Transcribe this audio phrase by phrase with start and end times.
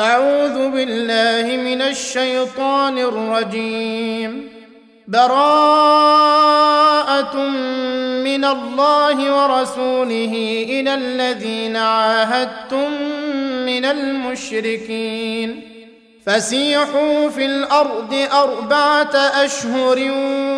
[0.00, 4.48] أعوذ بالله من الشيطان الرجيم.
[5.08, 6.16] براءة
[8.24, 12.92] من الله ورسوله إلى الذين عاهدتم
[13.66, 15.62] من المشركين.
[16.26, 19.98] فسيحوا في الأرض أربعة أشهر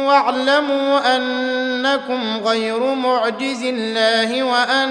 [0.06, 4.90] واعلموا أنكم غير معجز الله وأن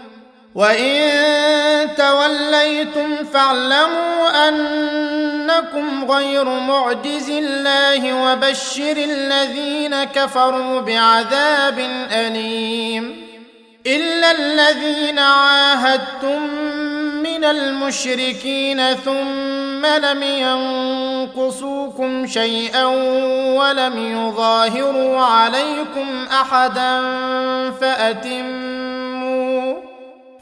[0.55, 11.79] وان توليتم فاعلموا انكم غير معجز الله وبشر الذين كفروا بعذاب
[12.11, 13.31] اليم
[13.87, 16.41] الا الذين عاهدتم
[17.23, 20.23] من المشركين ثم لم
[21.33, 22.85] ينقصوكم شيئا
[23.55, 27.01] ولم يظاهروا عليكم احدا
[27.81, 28.71] فاتموا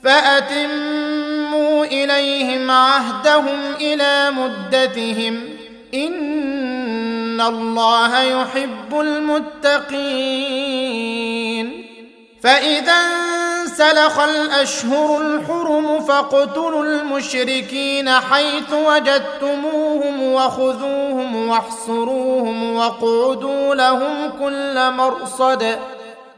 [0.03, 5.43] فأتموا إليهم عهدهم إلى مدتهم
[5.93, 10.19] إن الله يحب المتقين.
[12.43, 25.79] فإذا انسلخ الأشهر الحرم فاقتلوا المشركين حيث وجدتموهم وخذوهم واحصروهم واقعدوا لهم كل مرصد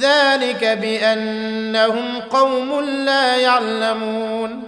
[0.00, 4.62] ذلك بأنهم قوم لا يعلمون.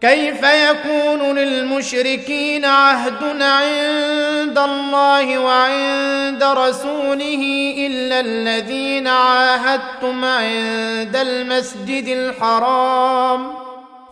[0.00, 13.54] كيف يكون للمشركين عهد عند الله وعند رسوله إلا الذين عاهدتم عند المسجد الحرام؟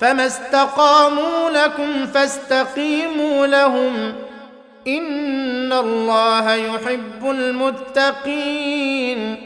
[0.00, 4.14] فما استقاموا لكم فاستقيموا لهم.
[4.88, 9.45] إن الله يحب المتقين.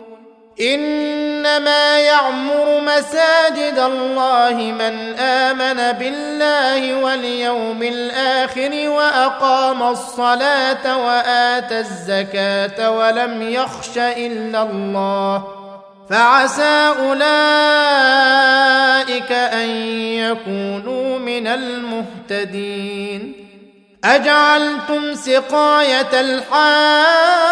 [0.61, 13.97] إنما يعمر مساجد الله من آمن بالله واليوم الآخر وأقام الصلاة وآتى الزكاة ولم يخش
[13.97, 15.43] إلا الله
[16.09, 17.21] فعسى أولئك
[19.31, 19.69] أن
[20.15, 23.33] يكونوا من المهتدين
[24.03, 27.51] أجعلتم سقاية الحاج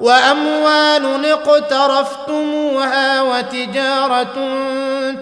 [0.00, 4.36] وأموال اقترفتموها وتجارة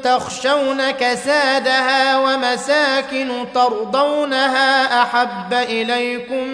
[0.03, 6.49] تخشون كسادها ومساكن ترضونها أحب إليكم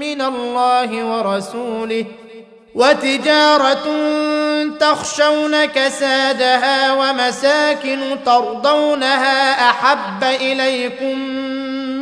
[0.00, 2.04] من الله ورسوله
[2.74, 3.84] وتجارة
[4.80, 11.18] تخشون كسادها ومساكن ترضونها أحب إليكم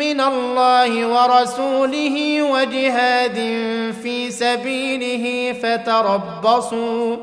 [0.03, 3.39] من الله ورسوله وجهاد
[4.03, 7.17] في سبيله فتربصوا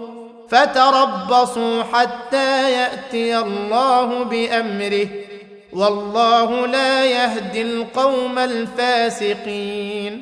[0.49, 5.07] فتربصوا حتى يأتي الله بأمره.
[5.73, 10.21] والله لا يهدي القوم الفاسقين.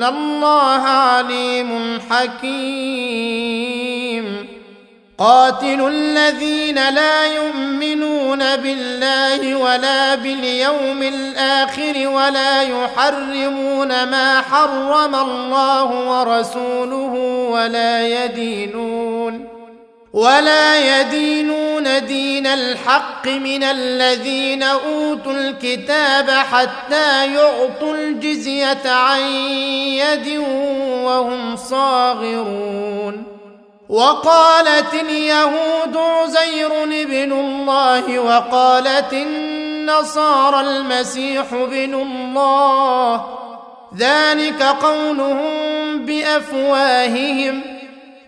[0.00, 3.60] ان الله عليم حكيم
[5.18, 17.14] قاتلوا الذين لا يؤمنون بالله ولا باليوم الآخر ولا يحرمون ما حرم الله ورسوله
[17.50, 19.48] ولا يدينون
[20.12, 30.38] ولا يدينون دين الحق من الذين أوتوا الكتاب حتى يعطوا الجزية عن يد
[31.04, 33.24] وهم صاغرون.
[33.88, 43.26] وقالت اليهود عزير ابن الله وقالت النصارى المسيح ابن الله.
[43.96, 45.50] ذلك قولهم
[45.98, 47.79] بأفواههم.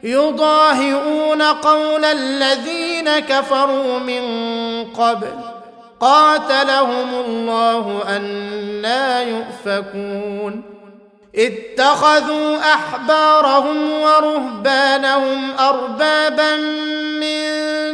[0.03, 4.23] يضاهئون قول الذين كفروا من
[4.85, 5.33] قبل.
[6.01, 10.63] قاتلهم الله أنا يؤفكون.
[11.37, 16.57] اتخذوا أحبارهم ورهبانهم أربابا
[17.21, 17.43] من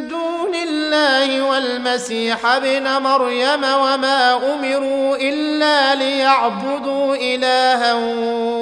[0.08, 7.94] دون الله والمسيح ابن مريم وما أمروا إلا ليعبدوا إلها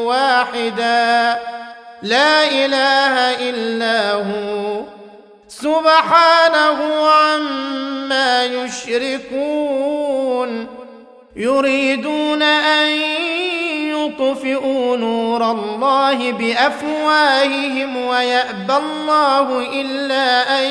[0.02, 1.38] واحدا.
[2.02, 4.82] لا إله إلا هو.
[5.48, 10.06] سبحانه عما يشركون.
[11.36, 12.88] يريدون أن
[13.96, 20.68] يطفئوا نور الله بأفواههم ويأبى الله إلا أن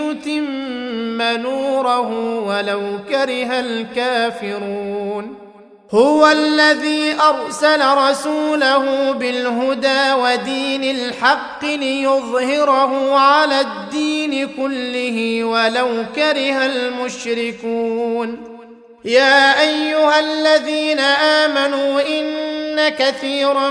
[0.00, 5.01] يتم نوره ولو كره الكافرون.
[5.94, 18.52] هو الذي أرسل رسوله بالهدى ودين الحق ليظهره على الدين كله ولو كره المشركون.
[19.04, 23.70] يا أيها الذين آمنوا إن كثيرا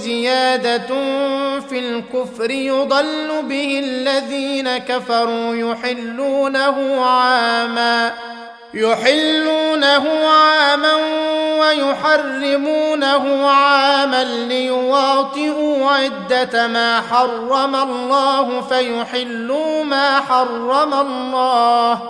[0.00, 0.86] زياده
[1.60, 8.12] في الكفر يضل به الذين كفروا يحلونه عاما
[8.74, 10.94] يحلونه عاما
[11.60, 22.02] ويحرمونه عاما ليواطئوا عدة ما حرم الله فيحلوا ما حرم الله.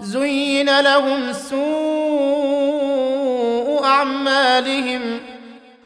[0.00, 2.94] زين لهم سوء
[3.84, 5.33] أعمالهم.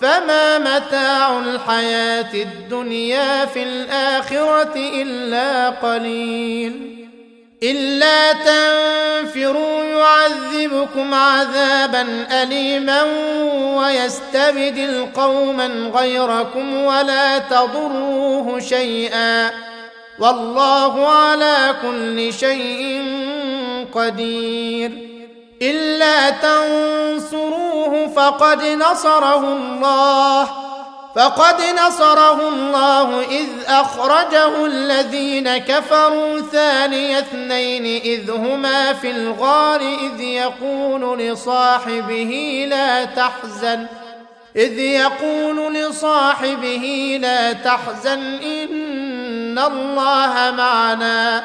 [0.00, 6.98] فما متاع الحياة الدنيا في الاخره الا قليل
[7.62, 13.02] الا تنفروا يعذبكم عذابا اليما
[13.78, 19.50] ويستبدل قوما غيركم ولا تضروه شيئا
[20.18, 23.04] والله على كل شيء
[23.94, 25.17] قدير
[25.62, 30.48] إلا تنصروه فقد نصره الله
[31.14, 41.18] فقد نصره الله إذ أخرجه الذين كفروا ثاني اثنين إذ هما في الغار إذ يقول
[41.18, 43.86] لصاحبه لا تحزن
[44.56, 51.44] إذ يقول لصاحبه لا تحزن إن الله معنا.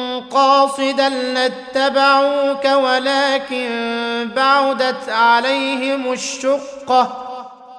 [0.33, 3.69] قاصدا لاتبعوك ولكن
[4.35, 7.27] بعدت عليهم الشقة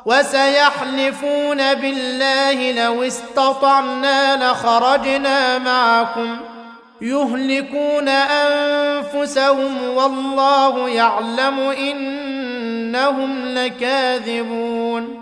[0.06, 6.36] وسيحلفون بالله لو استطعنا لخرجنا معكم
[7.00, 15.21] يهلكون أنفسهم والله يعلم إنهم لكاذبون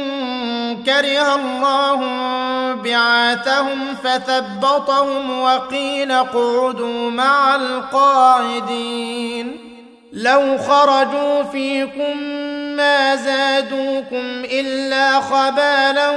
[0.85, 1.99] كره الله
[2.73, 9.57] بعاثهم فثبطهم وقيل اقعدوا مع القاعدين.
[10.13, 12.17] لو خرجوا فيكم
[12.77, 16.09] ما زادوكم إلا خبالا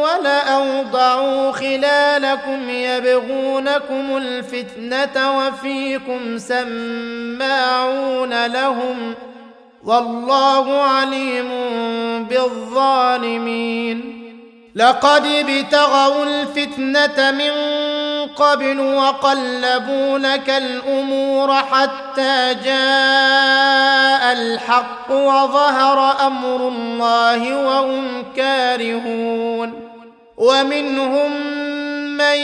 [0.00, 9.14] ولأوضعوا خلالكم يبغونكم الفتنة وفيكم سماعون لهم
[9.84, 11.48] والله عليم
[12.24, 14.20] بالظالمين.
[14.74, 17.50] لقد ابتغوا الفتنة من
[18.36, 29.90] قبل وقلبوا لك الأمور حتى جاء الحق وظهر أمر الله وهم كارهون.
[30.36, 31.32] ومنهم
[32.16, 32.36] من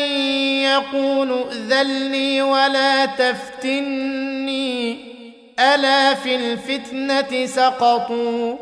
[0.62, 5.15] يقول ائذن لي ولا تفتني.
[5.58, 8.56] ألا في الفتنة سقطوا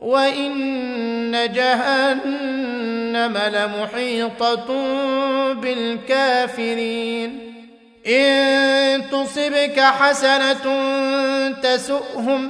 [0.00, 4.66] وإن جهنم لمحيطة
[5.52, 7.54] بالكافرين.
[8.06, 10.66] إن تصبك حسنة
[11.62, 12.48] تسؤهم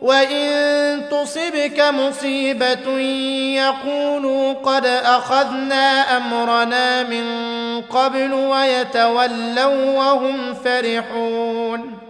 [0.00, 2.98] وإن تصبك مصيبة
[3.56, 7.24] يقولوا قد أخذنا أمرنا من
[7.80, 12.09] قبل ويتولوا وهم فرحون.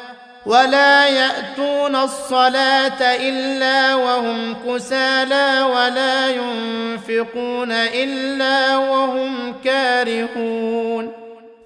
[0.45, 11.11] ولا يأتون الصلاة إلا وهم كسالى ولا ينفقون إلا وهم كارهون.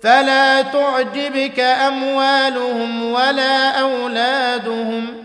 [0.01, 5.24] فلا تعجبك أموالهم ولا أولادهم.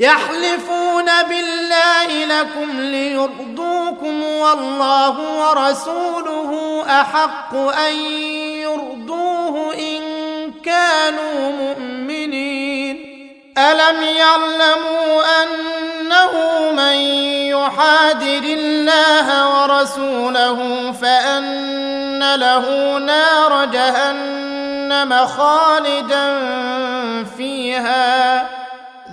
[0.00, 7.94] يحلفون بالله لكم ليرضوكم والله ورسوله أحق أن
[8.62, 10.02] يرضوه إن
[10.64, 12.96] كانوا مؤمنين.
[13.58, 16.32] ألم يعلموا أنه
[16.72, 16.94] من
[17.50, 26.38] يحادر الله ورسوله فأن له نار جهنم خالدا
[27.36, 28.48] فيها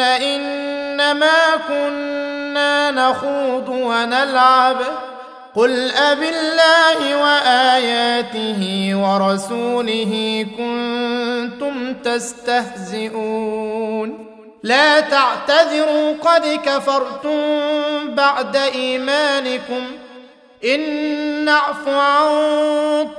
[0.00, 4.76] ان إنما كنا نخوض ونلعب.
[5.54, 13.16] قل أبالله وآياته ورسوله كنتم تستهزئون.
[14.62, 17.40] لا تعتذروا قد كفرتم
[18.14, 19.82] بعد إيمانكم.
[20.64, 20.80] إن
[21.44, 22.28] نعف عن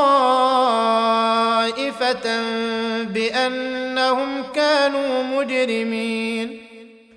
[3.02, 6.66] بأنهم كانوا مجرمين.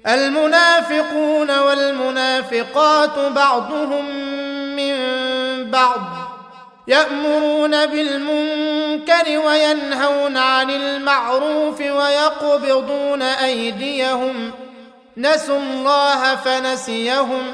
[0.07, 4.05] المنافقون والمنافقات بعضهم
[4.75, 4.95] من
[5.71, 6.01] بعض
[6.87, 14.51] يأمرون بالمنكر وينهون عن المعروف ويقبضون أيديهم.
[15.17, 17.53] نسوا الله فنسيهم.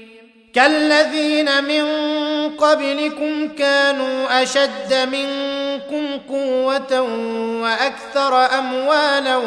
[0.53, 1.85] كالذين من
[2.55, 7.01] قبلكم كانوا أشد منكم قوة
[7.61, 9.37] وأكثر أموالا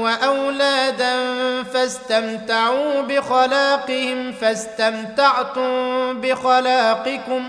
[0.00, 1.14] وأولادا
[1.62, 7.48] فاستمتعوا بخلاقهم فاستمتعتم بخلاقكم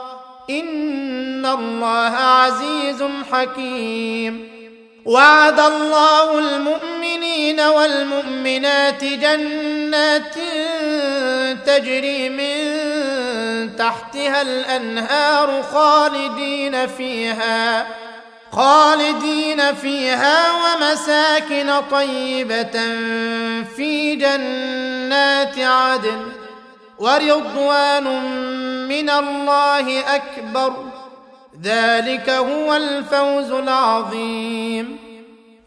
[0.49, 4.51] إن الله عزيز حكيم.
[5.05, 10.35] وعد الله المؤمنين والمؤمنات جنات
[11.65, 12.61] تجري من
[13.75, 17.87] تحتها الأنهار خالدين فيها
[18.51, 22.71] خالدين فيها ومساكن طيبة
[23.75, 26.40] في جنات عدن.
[27.01, 28.05] ورضوان
[28.87, 30.73] من الله أكبر.
[31.63, 34.97] ذلك هو الفوز العظيم.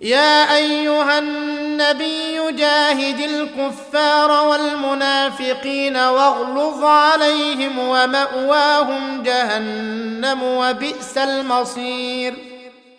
[0.00, 12.53] يا أيها النبي جاهد الكفار والمنافقين واغلظ عليهم ومأواهم جهنم وبئس المصير.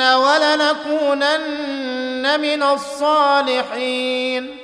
[0.00, 1.60] ولنكونن
[2.40, 4.56] من الصالحين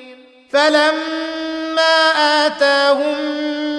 [0.51, 2.13] فلما
[2.47, 3.19] اتاهم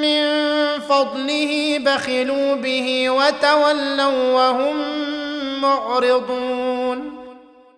[0.02, 0.46] من
[0.80, 4.76] فضله بخلوا به وتولوا وهم
[5.62, 6.64] معرضون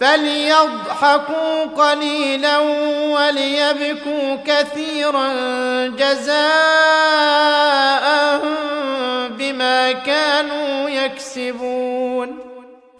[0.00, 2.58] فليضحكوا قليلا
[3.08, 5.28] وليبكوا كثيرا
[5.86, 6.38] جزاء
[9.28, 12.38] بما كانوا يكسبون.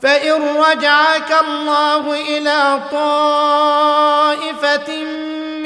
[0.02, 4.08] فإن رجعك الله إلى طائفة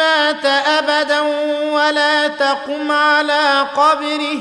[0.00, 1.20] مات أبدا
[1.72, 4.38] ولا تقم على قبره.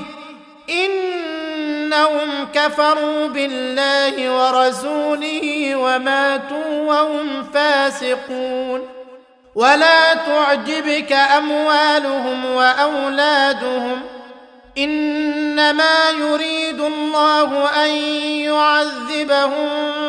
[0.69, 8.89] إنهم كفروا بالله ورسوله وماتوا وهم فاسقون.
[9.55, 14.01] ولا تعجبك أموالهم وأولادهم.
[14.77, 17.89] إنما يريد الله أن
[18.47, 20.08] يعذبهم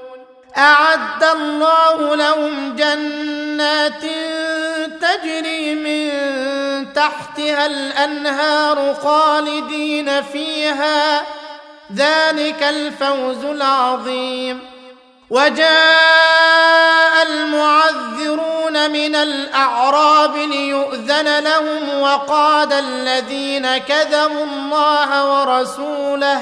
[0.57, 4.03] أعد الله لهم جنات
[5.01, 11.21] تجري من تحتها الأنهار خالدين فيها.
[11.95, 14.59] ذلك الفوز العظيم.
[15.29, 26.41] وجاء المعذرون من الأعراب ليؤذن لهم وقاد الذين كذبوا الله ورسوله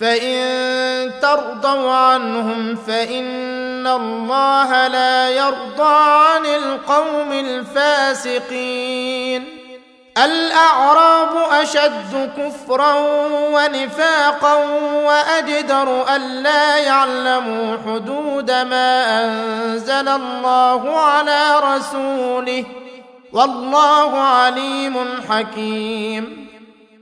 [0.00, 8.80] فإن ترضوا عنهم فإن الله لا يرضى عن القوم الفاسقين.
[10.24, 12.94] الأعراب أشد كفرا
[13.30, 14.54] ونفاقا
[15.04, 22.64] وأجدر الا يعلموا حدود ما أنزل الله على رسوله.
[23.32, 26.49] والله عليم حكيم.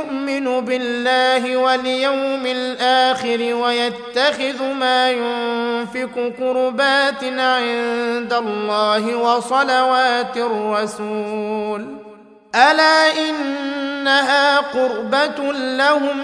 [0.00, 11.86] يؤمن بالله واليوم الآخر ويتخذ ما ينفق قربات عند الله وصلوات الرسول.
[12.54, 16.20] ألا إنها قربة لهم؟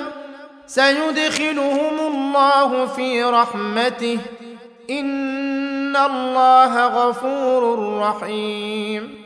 [0.66, 4.18] سيدخلهم الله في رحمته.
[4.90, 9.25] إن الله غفور رحيم.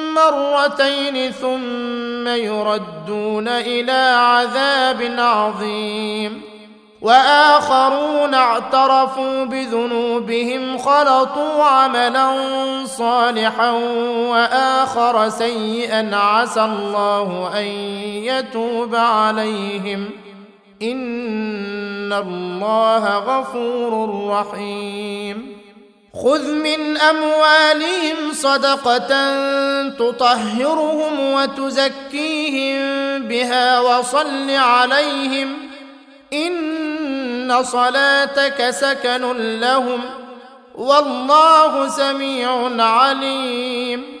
[0.13, 6.41] مرتين ثم يردون إلى عذاب عظيم.
[7.01, 12.27] وآخرون اعترفوا بذنوبهم خلطوا عملا
[12.85, 13.71] صالحا
[14.29, 17.65] وآخر سيئا عسى الله أن
[18.23, 20.09] يتوب عليهم.
[20.81, 25.60] إن الله غفور رحيم.
[26.13, 29.09] خذ من أموالهم صدقة
[29.89, 32.81] تطهرهم وتزكيهم
[33.27, 35.57] بها وصل عليهم
[36.33, 40.01] إن صلاتك سكن لهم
[40.75, 44.20] والله سميع عليم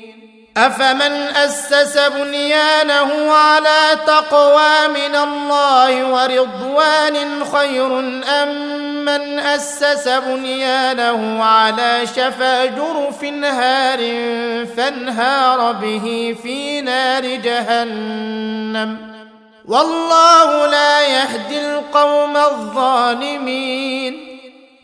[0.57, 7.99] أفمن أسس بنيانه على تقوى من الله ورضوان خير
[8.43, 13.99] أم من أسس بنيانه على شفا جرف هار
[14.77, 18.97] فانهار به في نار جهنم؟
[19.65, 24.30] والله لا يهدي القوم الظالمين.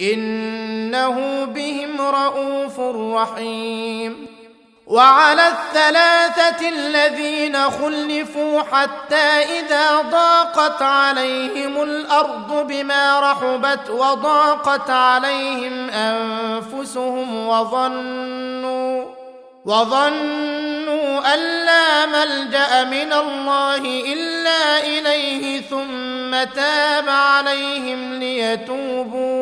[0.00, 4.32] إنه بهم رءوف رحيم.
[4.86, 19.04] وعلى الثلاثة الذين خلفوا حتى إذا ضاقت عليهم الأرض بما رحبت وضاقت عليهم أنفسهم وظنوا
[19.64, 23.78] وظنوا أن لا ملجأ من الله
[24.12, 29.41] إلا إليه ثم تاب عليهم ليتوبوا.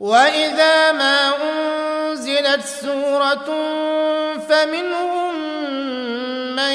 [0.00, 3.46] واذا ما انزلت سوره
[4.48, 5.34] فمنهم
[6.56, 6.74] من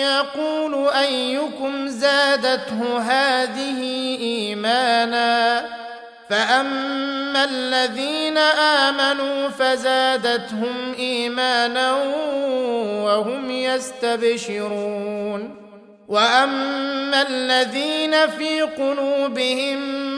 [0.00, 3.80] يقول ايكم زادته هذه
[4.20, 5.64] ايمانا
[6.30, 11.92] فاما الذين امنوا فزادتهم ايمانا
[13.04, 15.08] وهم يستبشرون
[16.08, 20.17] واما الذين في قلوبهم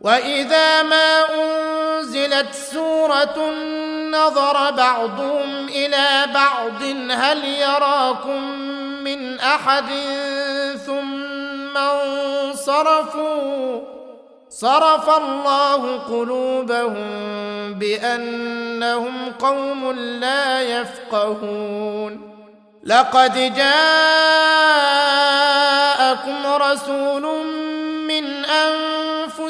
[0.00, 3.52] واذا ما انزلت سوره
[4.10, 8.42] نظر بعضهم إلى بعض هل يراكم
[9.04, 9.84] من احد
[10.86, 13.00] ثم انصرفوا
[14.48, 17.04] صرف الله قلوبهم
[17.74, 22.30] بانهم قوم لا يفقهون
[22.84, 24.06] لقد جاءكم
[26.46, 27.22] رسول
[28.08, 29.09] من انفسكم